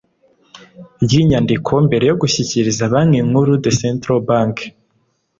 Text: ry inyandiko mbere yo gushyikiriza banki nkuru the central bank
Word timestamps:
ry 1.03 1.11
inyandiko 1.21 1.71
mbere 1.87 2.03
yo 2.09 2.15
gushyikiriza 2.21 2.91
banki 2.93 3.19
nkuru 3.27 3.51
the 3.63 3.71
central 3.81 4.19
bank 4.29 4.55